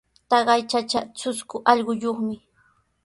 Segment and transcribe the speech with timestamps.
[0.29, 2.35] Taqay chacha trusku allquyuqmi.